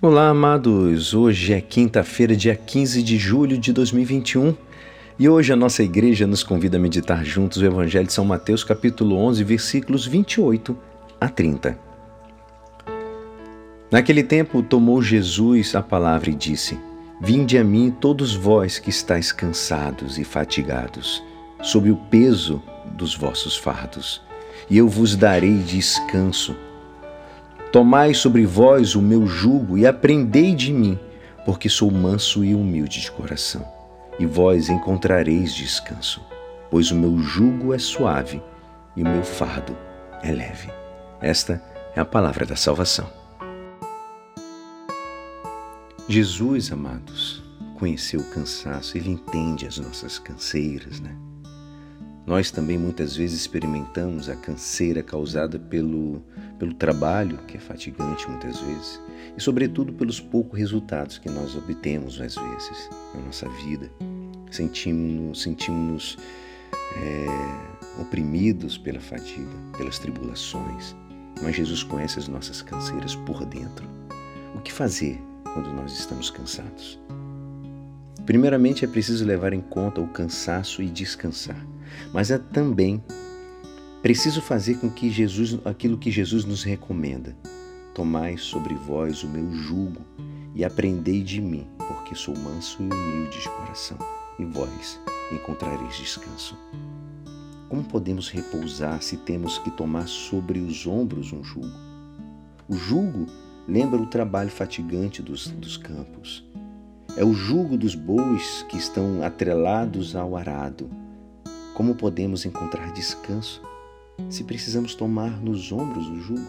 Olá, 0.00 0.30
amados! 0.30 1.14
Hoje 1.14 1.52
é 1.52 1.60
quinta-feira, 1.60 2.34
dia 2.34 2.56
15 2.56 3.02
de 3.02 3.16
julho 3.16 3.56
de 3.56 3.72
2021 3.72 4.52
e 5.16 5.28
hoje 5.28 5.52
a 5.52 5.56
nossa 5.56 5.82
igreja 5.84 6.26
nos 6.26 6.42
convida 6.42 6.76
a 6.76 6.80
meditar 6.80 7.24
juntos 7.24 7.62
o 7.62 7.64
Evangelho 7.64 8.08
de 8.08 8.12
São 8.12 8.24
Mateus, 8.24 8.64
capítulo 8.64 9.16
11, 9.16 9.44
versículos 9.44 10.04
28 10.04 10.76
a 11.20 11.28
30. 11.28 11.78
Naquele 13.92 14.24
tempo 14.24 14.62
tomou 14.62 15.00
Jesus 15.00 15.76
a 15.76 15.82
palavra 15.82 16.30
e 16.30 16.34
disse: 16.34 16.76
Vinde 17.20 17.56
a 17.56 17.62
mim, 17.62 17.94
todos 18.00 18.34
vós 18.34 18.80
que 18.80 18.90
estáis 18.90 19.30
cansados 19.30 20.18
e 20.18 20.24
fatigados, 20.24 21.22
sob 21.62 21.90
o 21.92 21.96
peso 21.96 22.60
dos 22.96 23.14
vossos 23.14 23.56
fardos, 23.56 24.20
e 24.68 24.78
eu 24.78 24.88
vos 24.88 25.14
darei 25.14 25.58
descanso. 25.58 26.56
Tomai 27.72 28.12
sobre 28.12 28.44
vós 28.44 28.94
o 28.94 29.00
meu 29.00 29.26
jugo 29.26 29.78
e 29.78 29.86
aprendei 29.86 30.54
de 30.54 30.70
mim, 30.70 30.98
porque 31.46 31.70
sou 31.70 31.90
manso 31.90 32.44
e 32.44 32.54
humilde 32.54 33.00
de 33.00 33.10
coração, 33.10 33.66
e 34.18 34.26
vós 34.26 34.68
encontrareis 34.68 35.54
descanso, 35.54 36.20
pois 36.70 36.90
o 36.90 36.94
meu 36.94 37.18
jugo 37.18 37.72
é 37.72 37.78
suave 37.78 38.42
e 38.94 39.02
o 39.02 39.08
meu 39.08 39.24
fardo 39.24 39.74
é 40.22 40.30
leve. 40.30 40.68
Esta 41.18 41.62
é 41.96 42.00
a 42.00 42.04
palavra 42.04 42.44
da 42.44 42.56
salvação. 42.56 43.10
Jesus, 46.06 46.70
amados, 46.70 47.42
conheceu 47.78 48.20
o 48.20 48.30
cansaço, 48.30 48.98
ele 48.98 49.08
entende 49.08 49.66
as 49.66 49.78
nossas 49.78 50.18
canseiras, 50.18 51.00
né? 51.00 51.16
Nós 52.26 52.50
também 52.50 52.78
muitas 52.78 53.16
vezes 53.16 53.40
experimentamos 53.40 54.28
a 54.28 54.36
canseira 54.36 55.02
causada 55.02 55.58
pelo, 55.58 56.22
pelo 56.62 56.74
trabalho, 56.74 57.38
que 57.48 57.56
é 57.56 57.60
fatigante 57.60 58.30
muitas 58.30 58.60
vezes, 58.60 59.00
e 59.36 59.42
sobretudo 59.42 59.92
pelos 59.92 60.20
poucos 60.20 60.56
resultados 60.56 61.18
que 61.18 61.28
nós 61.28 61.56
obtemos 61.56 62.20
às 62.20 62.36
vezes 62.36 62.88
na 63.12 63.20
nossa 63.22 63.48
vida. 63.64 63.90
Sentimos-nos 64.48 65.42
sentimos 65.42 66.16
é, 66.96 68.00
oprimidos 68.00 68.78
pela 68.78 69.00
fadiga, 69.00 69.50
pelas 69.76 69.98
tribulações, 69.98 70.94
mas 71.42 71.56
Jesus 71.56 71.82
conhece 71.82 72.20
as 72.20 72.28
nossas 72.28 72.62
canseiras 72.62 73.16
por 73.16 73.44
dentro. 73.44 73.84
O 74.54 74.60
que 74.60 74.72
fazer 74.72 75.20
quando 75.52 75.72
nós 75.72 75.98
estamos 75.98 76.30
cansados? 76.30 76.96
Primeiramente 78.24 78.84
é 78.84 78.88
preciso 78.88 79.24
levar 79.24 79.52
em 79.52 79.60
conta 79.60 80.00
o 80.00 80.06
cansaço 80.06 80.80
e 80.80 80.88
descansar 80.88 81.60
mas 82.12 82.30
é 82.30 82.38
também 82.38 83.02
preciso 84.02 84.42
fazer 84.42 84.78
com 84.78 84.90
que 84.90 85.08
Jesus, 85.08 85.58
aquilo 85.64 85.96
que 85.96 86.10
Jesus 86.10 86.44
nos 86.44 86.64
recomenda. 86.64 87.36
Tomai 87.94 88.36
sobre 88.36 88.74
vós 88.74 89.22
o 89.22 89.28
meu 89.28 89.52
jugo 89.52 90.02
e 90.54 90.64
aprendei 90.64 91.22
de 91.22 91.40
mim, 91.40 91.66
porque 91.78 92.14
sou 92.14 92.36
manso 92.36 92.82
e 92.82 92.86
humilde 92.86 93.40
de 93.40 93.48
coração, 93.48 93.98
e 94.38 94.44
vós 94.44 95.00
encontrareis 95.30 95.96
descanso. 95.96 96.58
Como 97.68 97.84
podemos 97.84 98.28
repousar 98.28 99.00
se 99.02 99.16
temos 99.16 99.58
que 99.58 99.70
tomar 99.70 100.08
sobre 100.08 100.58
os 100.58 100.86
ombros 100.86 101.32
um 101.32 101.44
jugo? 101.44 101.72
O 102.68 102.74
jugo 102.74 103.26
lembra 103.68 104.00
o 104.00 104.06
trabalho 104.06 104.50
fatigante 104.50 105.22
dos, 105.22 105.48
dos 105.48 105.76
campos. 105.76 106.44
É 107.16 107.24
o 107.24 107.32
jugo 107.32 107.76
dos 107.76 107.94
bois 107.94 108.64
que 108.68 108.76
estão 108.76 109.22
atrelados 109.22 110.16
ao 110.16 110.36
arado 110.36 110.90
como 111.74 111.94
podemos 111.94 112.44
encontrar 112.44 112.92
descanso 112.92 113.62
se 114.28 114.44
precisamos 114.44 114.94
tomar 114.94 115.40
nos 115.42 115.72
ombros 115.72 116.08
o 116.08 116.20
jugo? 116.20 116.46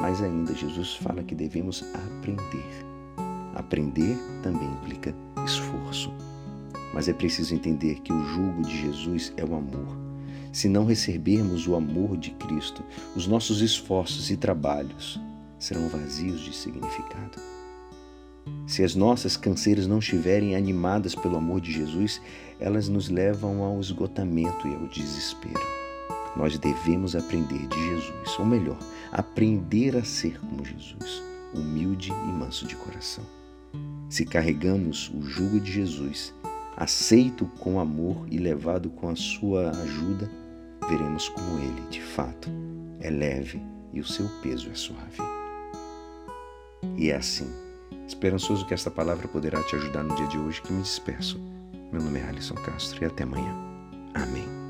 Mas 0.00 0.22
ainda 0.22 0.54
Jesus 0.54 0.94
fala 0.96 1.22
que 1.22 1.34
devemos 1.34 1.84
aprender. 1.94 2.86
Aprender 3.54 4.16
também 4.42 4.68
implica 4.68 5.14
esforço. 5.44 6.12
Mas 6.94 7.08
é 7.08 7.12
preciso 7.12 7.54
entender 7.54 8.00
que 8.00 8.12
o 8.12 8.24
jugo 8.24 8.62
de 8.62 8.80
Jesus 8.80 9.32
é 9.36 9.44
o 9.44 9.54
amor. 9.54 9.96
Se 10.52 10.68
não 10.68 10.84
recebermos 10.84 11.66
o 11.66 11.74
amor 11.74 12.16
de 12.16 12.30
Cristo, 12.32 12.82
os 13.14 13.26
nossos 13.26 13.60
esforços 13.60 14.30
e 14.30 14.36
trabalhos 14.36 15.20
serão 15.58 15.88
vazios 15.88 16.40
de 16.40 16.54
significado. 16.54 17.38
Se 18.66 18.82
as 18.82 18.94
nossas 18.94 19.36
canseiras 19.36 19.86
não 19.86 19.98
estiverem 19.98 20.56
animadas 20.56 21.14
pelo 21.14 21.36
amor 21.36 21.60
de 21.60 21.72
Jesus, 21.72 22.20
elas 22.58 22.88
nos 22.88 23.08
levam 23.08 23.62
ao 23.62 23.80
esgotamento 23.80 24.66
e 24.66 24.74
ao 24.74 24.86
desespero. 24.88 25.77
Nós 26.36 26.58
devemos 26.58 27.16
aprender 27.16 27.66
de 27.66 27.86
Jesus, 27.88 28.38
ou 28.38 28.44
melhor, 28.44 28.78
aprender 29.12 29.96
a 29.96 30.04
ser 30.04 30.38
como 30.40 30.64
Jesus, 30.64 31.22
humilde 31.54 32.10
e 32.10 32.32
manso 32.32 32.66
de 32.66 32.76
coração. 32.76 33.24
Se 34.08 34.24
carregamos 34.24 35.10
o 35.14 35.22
jugo 35.22 35.60
de 35.60 35.72
Jesus, 35.72 36.34
aceito 36.76 37.46
com 37.58 37.80
amor 37.80 38.26
e 38.30 38.38
levado 38.38 38.90
com 38.90 39.08
a 39.08 39.16
sua 39.16 39.70
ajuda, 39.70 40.30
veremos 40.88 41.28
como 41.28 41.58
ele, 41.58 41.82
de 41.90 42.00
fato, 42.00 42.48
é 43.00 43.10
leve 43.10 43.60
e 43.92 44.00
o 44.00 44.06
seu 44.06 44.28
peso 44.42 44.70
é 44.70 44.74
suave. 44.74 45.18
E 46.96 47.10
é 47.10 47.16
assim 47.16 47.68
Esperançoso 48.08 48.64
que 48.64 48.72
esta 48.72 48.90
palavra 48.90 49.28
poderá 49.28 49.62
te 49.62 49.76
ajudar 49.76 50.02
no 50.02 50.16
dia 50.16 50.26
de 50.28 50.38
hoje 50.38 50.62
que 50.62 50.72
me 50.72 50.80
despeço. 50.80 51.38
Meu 51.92 52.02
nome 52.02 52.18
é 52.18 52.24
Alisson 52.24 52.54
Castro 52.54 53.04
e 53.04 53.06
até 53.06 53.24
amanhã. 53.24 53.54
Amém. 54.14 54.67